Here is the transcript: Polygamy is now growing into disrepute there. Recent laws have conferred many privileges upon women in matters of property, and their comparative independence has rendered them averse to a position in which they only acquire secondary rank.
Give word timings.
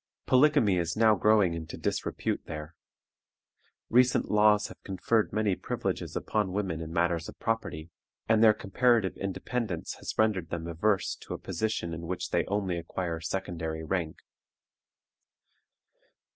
Polygamy 0.25 0.77
is 0.79 0.97
now 0.97 1.13
growing 1.13 1.53
into 1.53 1.77
disrepute 1.77 2.47
there. 2.47 2.73
Recent 3.87 4.31
laws 4.31 4.65
have 4.69 4.81
conferred 4.83 5.31
many 5.31 5.55
privileges 5.55 6.15
upon 6.15 6.53
women 6.53 6.81
in 6.81 6.91
matters 6.91 7.29
of 7.29 7.37
property, 7.37 7.91
and 8.27 8.43
their 8.43 8.51
comparative 8.55 9.15
independence 9.15 9.93
has 9.99 10.17
rendered 10.17 10.49
them 10.49 10.65
averse 10.65 11.15
to 11.17 11.35
a 11.35 11.37
position 11.37 11.93
in 11.93 12.07
which 12.07 12.31
they 12.31 12.45
only 12.47 12.79
acquire 12.79 13.19
secondary 13.19 13.83
rank. 13.83 14.17